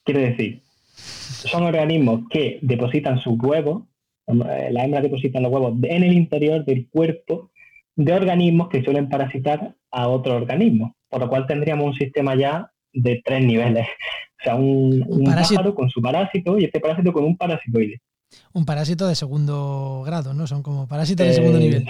[0.04, 0.62] Quiere decir,
[0.96, 3.84] son organismos que depositan sus huevos,
[4.28, 7.52] eh, las hembras depositan los huevos en el interior del cuerpo
[7.96, 12.72] de organismos que suelen parasitar a otros organismos, por lo cual tendríamos un sistema ya
[12.94, 13.88] de tres niveles.
[14.40, 18.00] O sea, un, un, pájaro con su parásito y este parásito con un parasitoide.
[18.54, 20.48] Un parásito de segundo grado, ¿no?
[20.48, 21.86] Son como parásitos de segundo eh, nivel.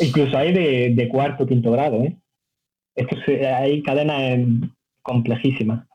[0.00, 2.16] Incluso hay de, de, cuarto, quinto grado, ¿eh?
[2.94, 3.16] Esto
[3.56, 4.40] hay cadenas
[5.02, 5.86] complejísimas.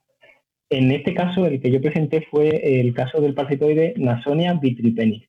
[0.70, 5.24] En este caso, el que yo presenté fue el caso del parasitoide Nasonia vitripenis.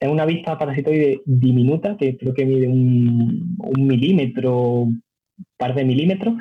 [0.00, 5.02] Es una avispa parasitoide diminuta, que creo que mide un, un milímetro, un
[5.56, 6.34] par de milímetros,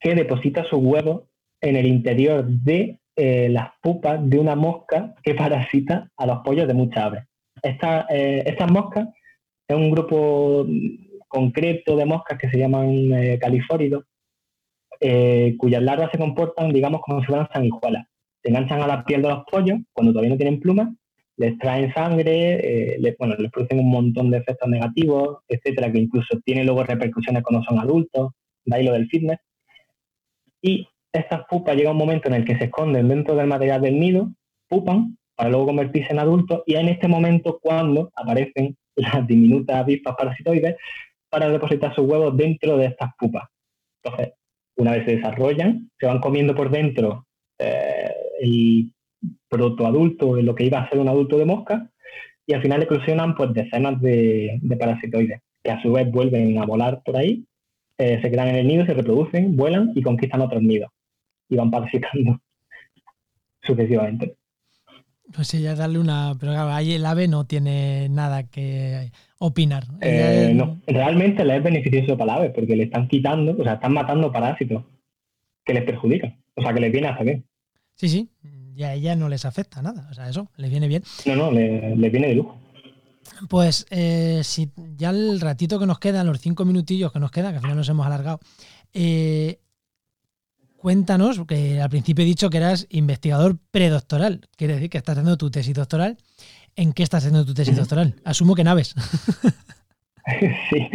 [0.00, 1.28] que deposita su huevo
[1.60, 6.68] en el interior de eh, las pupas de una mosca que parasita a los pollos
[6.68, 7.24] de muchas aves.
[7.60, 9.08] Esta, eh, estas moscas
[9.66, 10.64] es un grupo
[11.26, 14.04] concreto de moscas que se llaman eh, califóridos,
[15.58, 18.06] cuyas larvas se comportan, digamos, como si fueran sanguijuelas.
[18.40, 20.88] Se enganchan a la piel de los pollos cuando todavía no tienen plumas,
[21.36, 26.38] les traen sangre, les, bueno, les producen un montón de efectos negativos, etcétera, que incluso
[26.44, 28.30] tiene luego repercusiones cuando son adultos,
[28.64, 29.38] de ahí lo del fitness
[30.62, 33.98] y estas pupas llega un momento en el que se esconden dentro del material del
[33.98, 34.30] nido,
[34.68, 40.16] pupan, para luego convertirse en adultos, y en este momento cuando aparecen las diminutas avispas
[40.16, 40.76] parasitoides
[41.30, 43.48] para depositar sus huevos dentro de estas pupas.
[44.02, 44.34] Entonces,
[44.76, 47.26] una vez se desarrollan, se van comiendo por dentro
[47.58, 48.92] eh, el
[49.48, 51.90] protoadulto, lo que iba a ser un adulto de mosca,
[52.46, 56.64] y al final eclosionan pues decenas de, de parasitoides, que a su vez vuelven a
[56.64, 57.44] volar por ahí
[57.98, 60.90] eh, se quedan en el nido, se reproducen, vuelan y conquistan otros nidos.
[61.48, 62.40] Y van parasitando
[63.62, 64.36] sucesivamente.
[65.34, 66.34] Pues sí, ya darle una.
[66.38, 69.84] Pero claro, ahí el ave no tiene nada que opinar.
[70.00, 73.74] Eh, no, realmente le es beneficioso para el ave porque le están quitando, o sea,
[73.74, 74.84] están matando parásitos
[75.64, 76.42] que les perjudican.
[76.54, 77.44] O sea, que les viene hasta bien.
[77.94, 78.28] Sí, sí,
[78.74, 80.08] y a ella no les afecta nada.
[80.10, 81.02] O sea, eso les viene bien.
[81.26, 82.56] No, no, les viene de lujo.
[83.48, 87.52] Pues eh, si ya el ratito que nos queda, los cinco minutillos que nos quedan,
[87.52, 88.40] que al final nos hemos alargado,
[88.94, 89.58] eh,
[90.88, 95.36] cuéntanos, que al principio he dicho que eras investigador predoctoral, quiere decir que estás haciendo
[95.36, 96.16] tu tesis doctoral.
[96.76, 98.14] ¿En qué estás haciendo tu tesis doctoral?
[98.24, 98.94] Asumo que naves.
[100.70, 100.88] sí,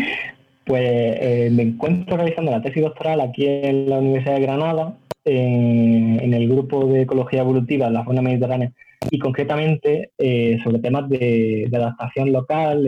[0.65, 6.33] pues eh, me encuentro realizando la tesis doctoral aquí en la Universidad de Granada, en
[6.33, 8.73] el grupo de ecología evolutiva de la zona mediterránea
[9.11, 12.83] y concretamente eh, sobre temas de, adaptación local,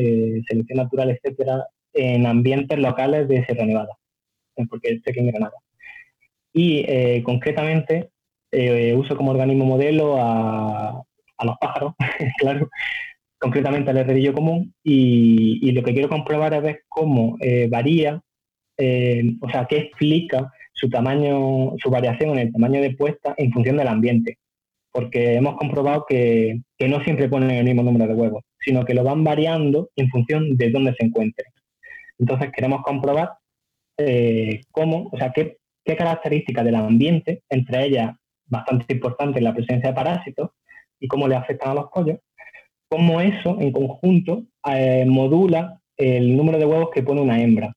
[0.48, 3.96] selección natural, etcétera, en ambientes locales de Sierra Nevada,
[4.72, 5.54] porque estoy aquí en Granada.
[6.56, 8.10] Y eh, concretamente
[8.52, 11.04] eh, uso como organismo modelo a,
[11.44, 11.94] los pájaros,
[12.40, 12.70] claro,
[13.38, 17.38] concretamente al herrerillo común, y, lo que quiero comprobar es ver cómo
[17.70, 18.22] varía,
[19.42, 23.78] o sea, qué explica su tamaño, su variación en el tamaño de puesta en función
[23.78, 24.38] del ambiente
[24.96, 29.04] porque hemos comprobado que, no siempre ponen el mismo número de huevos, sino que lo
[29.04, 31.48] van variando en función de dónde se encuentren.
[32.18, 33.32] Entonces queremos comprobar
[33.98, 38.16] eh, cómo, o sea, qué, características del ambiente, entre ellas
[38.48, 40.52] bastante importante la presencia de parásitos
[41.00, 42.20] y cómo le afectan a los pollos,
[42.90, 47.74] cómo eso en conjunto eh, modula el número de huevos que pone una hembra.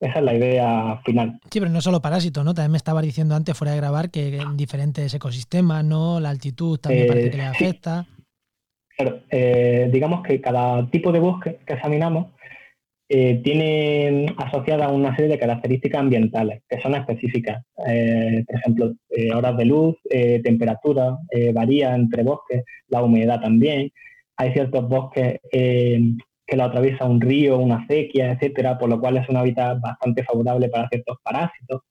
[0.00, 1.40] Esa es la idea final.
[1.50, 2.54] Sí, pero no solo parásitos, ¿no?
[2.54, 6.20] También me estaba diciendo antes, fuera de grabar, que en diferentes ecosistemas, ¿no?
[6.20, 8.06] La altitud también eh, parece que le afecta.
[8.96, 12.28] Claro, eh, digamos que cada tipo de bosque que examinamos
[13.08, 17.64] eh, tiene asociada una serie de características ambientales que son específicas.
[17.74, 18.94] por ejemplo,
[19.34, 19.96] horas de luz,
[20.42, 21.16] temperatura,
[21.54, 23.90] varía entre bosques, la humedad también.
[24.36, 25.40] Hay ciertos bosques
[26.48, 30.24] que lo atraviesa un río, una acequia, etcétera, por lo cual es un hábitat bastante
[30.24, 31.82] favorable para ciertos parásitos.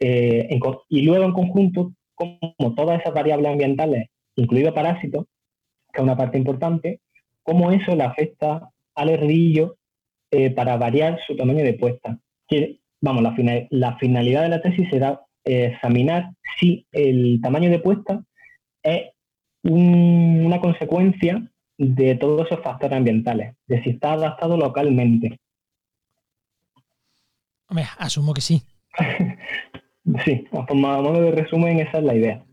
[0.00, 5.26] Eh, y luego en conjunto, como todas esas variables ambientales, incluido parásitos,
[5.92, 7.00] que es una parte importante,
[7.42, 9.76] cómo eso le afecta al herrillo
[10.36, 12.18] eh, para variar su tamaño de puesta.
[13.00, 18.24] vamos, la, finalidad de la tesis será eh, examinar si el tamaño de puesta
[18.82, 19.12] es
[19.62, 21.40] una consecuencia
[21.78, 25.38] de todos esos factores ambientales, de si está adaptado localmente.
[27.68, 28.60] Hombre, asumo que sí.
[30.24, 32.44] sí, a modo de resumen, esa es la idea.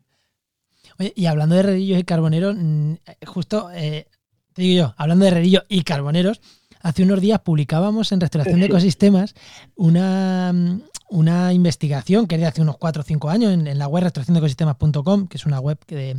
[1.00, 2.94] Oye, y hablando de redillos y carboneros, mm,
[3.26, 4.06] justo, eh,
[4.54, 6.42] te digo yo, hablando de redillos y carboneros,
[6.84, 9.36] hace unos días publicábamos en Restauración de Ecosistemas
[9.76, 13.88] una, mm, una investigación que es de hace unos 4 o 5 años en, la
[13.88, 16.16] web restauraciondeecosistemas.com, que es una web que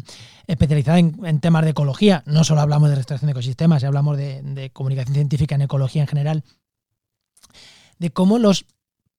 [0.47, 2.23] especializada en, temas de ecología.
[2.27, 6.45] No solo hablamos de restauración de ecosistemas, hablamos de, comunicación científica en ecología en general.
[7.99, 8.67] De cómo los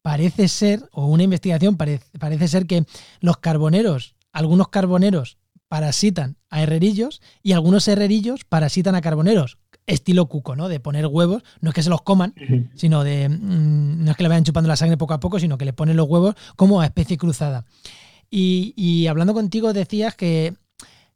[0.03, 2.86] parece ser, o una investigación parece, parece ser que
[3.19, 10.55] los carboneros, algunos carboneros parasitan a herrerillos y algunos herrerillos parasitan a carboneros estilo cuco,
[10.55, 10.69] ¿no?
[10.69, 12.33] De poner huevos, no es que se los coman,
[12.75, 13.29] sino de.
[13.29, 15.73] Mm, no es que le vayan chupando la sangre poco a poco, sino que le
[15.73, 17.65] ponen los huevos como a especie cruzada.
[18.29, 20.55] Y, hablando contigo decías que,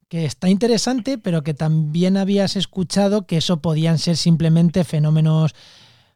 [0.09, 5.55] está interesante, pero que también habías escuchado que eso podían ser simplemente fenómenos.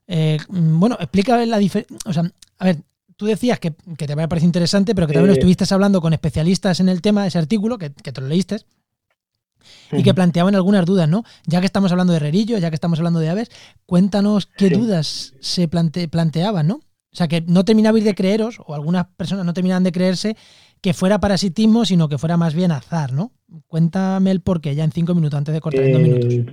[0.08, 1.98] Eh, mm, bueno, explica la diferencia.
[2.06, 2.84] O sea, a ver,
[3.18, 6.80] tú decías que, te había parecido interesante, pero que también lo estuviste hablando con especialistas
[6.80, 8.58] en el tema, ese artículo, que, que te lo leíste
[9.92, 11.24] y que planteaban algunas dudas, ¿no?
[11.46, 13.52] Ya que estamos hablando de herrerillo, ya que estamos hablando de aves,
[13.86, 16.76] cuéntanos qué dudas se planteaban, ¿no?
[16.76, 20.38] O sea, que no terminabais de creeros, o algunas personas no terminaban de creerse,
[20.82, 23.34] que fuera parasitismo, sino que fuera más bien azar, ¿no?
[23.68, 26.34] Cuéntame el porqué, ya en cinco minutos, antes de cortar en dos minutos.
[26.34, 26.46] Eh,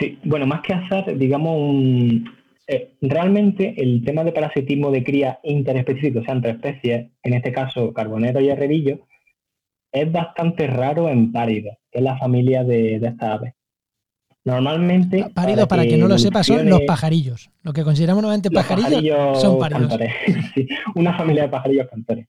[0.00, 1.76] sí, bueno, más que azar, digamos,
[2.66, 7.52] eh, realmente el tema de parasitismo de cría interespecífico, o sea, entre especies, en este
[7.52, 9.06] caso carbonero y herrerillo,
[9.92, 13.54] es bastante raro en páridos, que es la familia de, de estas aves.
[14.44, 15.26] Normalmente.
[15.32, 17.50] Páridos, para, que, no lo sepa, son los pajarillos.
[17.62, 19.96] Lo que consideramos nuevamente pajarillos, son páridos.
[20.96, 22.26] una familia de pajarillos cantores.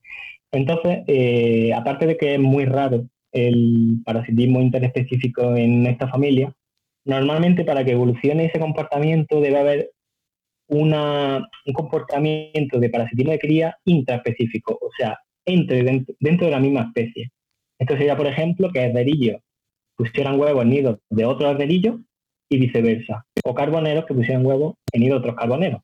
[0.51, 6.53] Entonces, eh, aparte de que es muy raro el parasitismo interespecífico en esta familia,
[7.05, 9.91] normalmente para que evolucione ese comportamiento debe haber
[10.67, 16.81] una, un comportamiento de parasitismo de cría intraespecífico, o sea, entre dentro de la misma
[16.81, 17.31] especie.
[17.83, 19.41] Esto sería, por ejemplo, que herderillos
[19.97, 21.99] pusieran huevos en nidos de otros herderillos
[22.49, 23.25] y viceversa.
[23.43, 25.81] O carboneros que pusieran huevos en nidos de otros carboneros.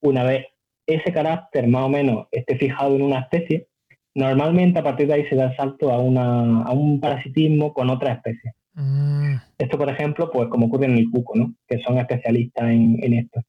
[0.00, 0.46] Una vez
[0.86, 3.66] ese carácter más o menos esté fijado en una especie,
[4.14, 8.54] normalmente a partir de ahí se da el salto a, un parasitismo con otra especie.
[8.74, 9.34] Mm.
[9.58, 11.52] Esto, por ejemplo, pues como ocurre en el cuco, ¿no?
[11.66, 13.40] que son especialistas en, esto.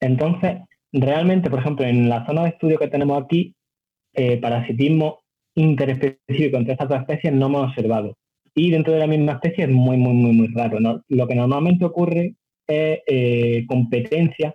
[0.00, 0.58] Entonces,
[0.92, 3.54] realmente, por ejemplo, en la zona de estudio que tenemos aquí,
[4.12, 5.20] eh, parasitismo
[5.58, 8.16] interespecífico entre estas dos especies no hemos observado.
[8.54, 10.78] Y dentro de la misma especie es muy, muy, muy, muy raro.
[11.08, 12.34] Lo que normalmente ocurre
[12.66, 14.54] es eh, competencia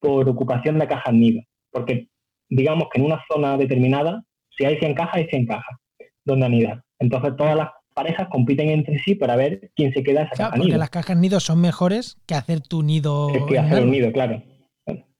[0.00, 1.42] por ocupación de cajas nido.
[1.70, 2.08] Porque
[2.48, 4.24] digamos que en una zona determinada,
[4.56, 5.78] si hay 100 cajas, hay 100 cajas
[6.24, 6.82] donde anidar.
[6.98, 10.62] Entonces todas las parejas compiten entre sí para ver quién se queda esa claro, caja
[10.62, 13.28] porque las cajas nido son mejores que hacer tu nido.
[13.48, 14.42] Que, hacer un nido, claro.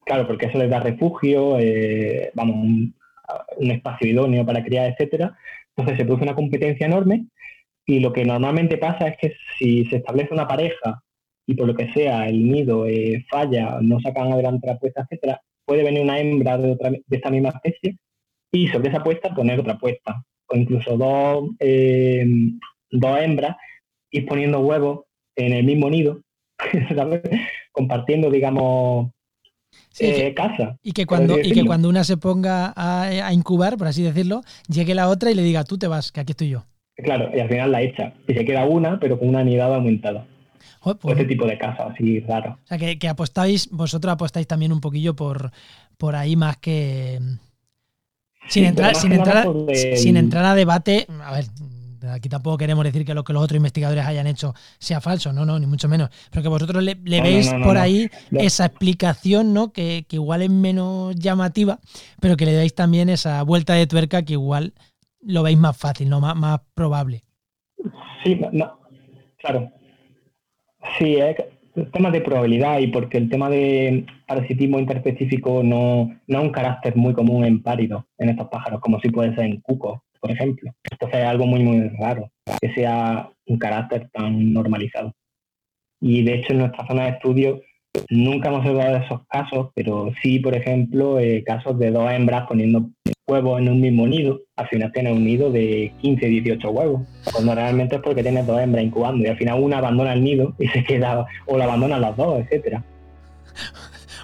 [0.05, 2.91] Claro, porque eso les da refugio, eh, vamos,
[3.57, 5.37] un espacio idóneo para criar, etcétera.
[5.77, 7.27] Entonces se produce una competencia enorme
[7.87, 11.03] y lo que normalmente pasa es que si se establece una pareja
[11.47, 15.41] y por lo que sea el nido eh, falla, no sacan adelante la puesta, etcétera,
[15.65, 17.99] puede venir una hembra de, otra, de esta misma especie
[18.53, 22.27] y sobre esa puesta poner otra puesta o incluso dos, eh,
[22.91, 23.57] dos hembras
[24.11, 25.05] ir poniendo huevos
[25.37, 26.21] en el mismo nido,
[27.73, 29.11] compartiendo, digamos,
[29.99, 30.77] eh, casa.
[30.83, 34.95] Y que, cuando, y que cuando una se ponga a, incubar, por así decirlo, llegue
[34.95, 36.65] la otra y le diga, tú te vas, que aquí estoy yo.
[36.97, 38.13] Claro, y al final la echa.
[38.29, 40.27] Y se queda una, pero con una anidad aumentada.
[40.83, 42.59] Pues este tipo de casa, así raro.
[42.65, 45.51] O sea, que, apostáis, vosotros apostáis también un poquillo por,
[45.99, 47.19] por ahí más que...
[48.49, 49.47] Sin, entrar, sin, entrar,
[49.97, 51.45] sin entrar a debate, a ver,
[52.09, 55.45] Aquí tampoco queremos decir que lo que los otros investigadores hayan hecho sea falso, no,
[55.45, 56.11] no, ni mucho menos.
[56.31, 59.73] Pero que vosotros le, veis por ahí esa explicación, ¿no?
[59.73, 61.79] Que, igual es menos llamativa,
[62.21, 64.73] pero que le dais también esa vuelta de tuerca que igual
[65.23, 66.21] lo veis más fácil, ¿no?
[66.21, 67.25] Más, más probable.
[68.25, 68.79] Sí, no,
[69.39, 69.71] claro.
[70.99, 71.37] Sí, es
[71.93, 76.97] tema de probabilidad y porque el tema de parasitismo interespecífico no, no es un carácter
[76.97, 80.73] muy común en páridos, en estos pájaros, como si puede ser en cucos por ejemplo.
[80.91, 82.31] Entonces es algo muy, muy raro
[82.61, 85.13] que sea un carácter tan normalizado.
[86.01, 87.61] Y de hecho en nuestra zona de estudio
[88.09, 92.91] nunca hemos observado esos casos, pero sí, por ejemplo, eh, casos de dos hembras poniendo
[93.27, 94.41] huevos en un mismo nido.
[94.57, 98.61] Al final tiene un nido de 15, 18 huevos, cuando realmente es porque tienes dos
[98.61, 102.01] hembras incubando y al final una abandona el nido y se queda, o la abandonan
[102.01, 102.85] las dos, etcétera.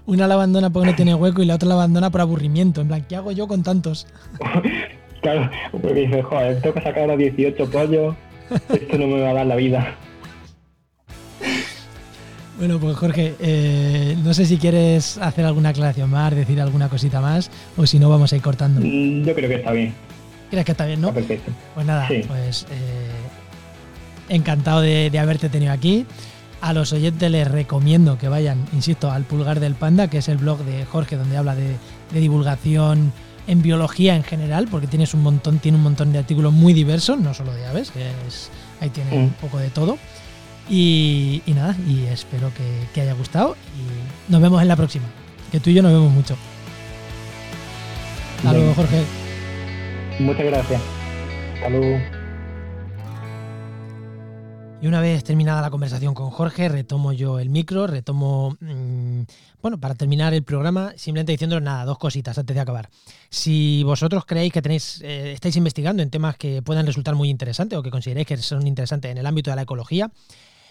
[0.07, 2.81] Una la abandona porque no tiene hueco y la otra la abandona por aburrimiento.
[2.81, 4.07] En plan, ¿qué hago yo con tantos?
[5.27, 8.15] Claro, porque dice, joder, tengo que sacar a 18 pollos,
[8.69, 9.97] esto no me va a dar la vida.
[12.57, 17.21] Bueno, pues Jorge, eh, no sé si quieres hacer alguna aclaración más, decir alguna cosita
[17.21, 18.81] más, o si no vamos a ir cortando.
[18.81, 19.93] Mm, yo creo que está bien.
[20.49, 21.13] ¿Crees que está bien, no?
[21.13, 21.51] perfecto.
[21.75, 26.07] Pues nada, pues eh, encantado de, haberte tenido aquí.
[26.61, 30.37] A los oyentes les recomiendo que vayan, insisto, al Pulgar del Panda, que es el
[30.37, 31.75] blog de Jorge, donde habla de,
[32.13, 33.13] divulgación
[33.47, 37.19] en biología en general, porque tienes un montón, tiene un montón de artículos muy diversos,
[37.19, 39.23] no solo de aves, que es, ahí tiene mm.
[39.25, 39.99] un poco de todo.
[40.69, 42.51] Y, nada, y espero
[42.93, 45.07] que, haya gustado y nos vemos en la próxima.
[45.53, 46.37] Que tú y yo nos vemos mucho.
[48.39, 49.03] Hasta luego, Jorge.
[50.19, 50.83] Muchas gracias.
[51.55, 52.16] Hasta
[54.81, 59.23] Y una vez terminada la conversación con Jorge, retomo yo el micro, retomo, mm,
[59.63, 62.91] bueno, para terminar el programa, simplemente diciéndoles nada, dos cositas antes de acabar.
[63.31, 67.79] Si vosotros creéis que tenéis, eh, estáis investigando en temas que puedan resultar muy interesantes
[67.79, 70.11] o que consideréis que son interesantes en el ámbito de la ecología,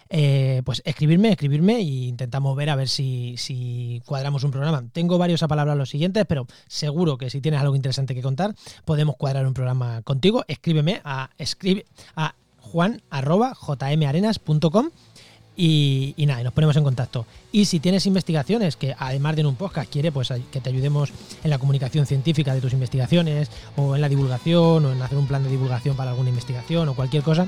[0.10, 4.84] eh, pues escribirme, escribirme e intentamos ver a ver si, cuadramos un programa.
[4.94, 8.54] Tengo varios a palabras los siguientes, pero seguro que si tienes algo interesante que contar,
[8.86, 10.46] podemos cuadrar un programa contigo.
[10.48, 11.86] Escríbeme a, escribe,
[12.16, 12.36] a
[12.76, 14.90] juan.jmarenas.com
[15.56, 17.26] y, y, nada, nos ponemos en contacto.
[17.54, 21.14] Y si tienes investigaciones que además de en un podcast quiere pues que te ayudemos
[21.42, 25.28] en la comunicación científica de tus investigaciones o en la divulgación o en hacer un
[25.28, 27.48] plan de divulgación para alguna investigación o cualquier cosa,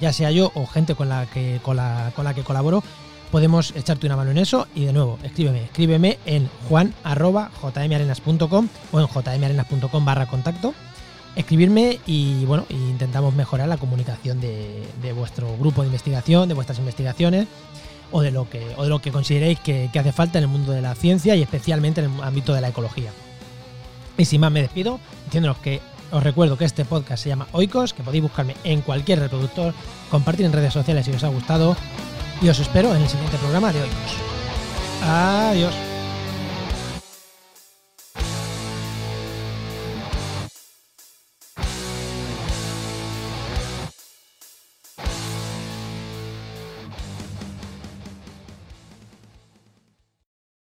[0.00, 2.82] ya sea yo o gente con la que, con la que colaboro,
[3.30, 4.66] podemos echarte una mano en eso.
[4.74, 10.74] Y de nuevo, escríbeme, escríbeme en juan.jmarenas.com o en jmarenas.com barra contacto.
[11.36, 14.82] Escribirme y bueno, intentamos mejorar la comunicación de,
[15.14, 17.46] vuestro grupo de investigación, de vuestras investigaciones
[18.10, 20.50] o de lo que, o de lo que consideréis que, que hace falta en el
[20.50, 23.10] mundo de la ciencia y especialmente en el ámbito de la ecología.
[24.18, 27.94] Y sin más me despido, diciéndonos que os recuerdo que este podcast se llama Oikos,
[27.94, 29.72] que podéis buscarme en cualquier reproductor,
[30.10, 31.76] compartir en redes sociales si os ha gustado
[32.42, 34.16] y os espero en el siguiente programa de Oikos.
[35.02, 35.89] Adiós.